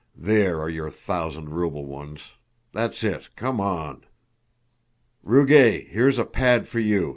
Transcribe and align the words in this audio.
"There 0.17 0.59
are 0.59 0.67
your 0.67 0.89
thousand 0.89 1.49
ruble 1.51 1.85
ones.... 1.85 2.31
That's 2.71 3.03
it, 3.03 3.29
come 3.35 3.61
on!..." 3.61 4.03
"Rugáy, 5.23 5.87
here's 5.89 6.17
a 6.17 6.25
pad 6.25 6.67
for 6.67 6.79
you!" 6.79 7.09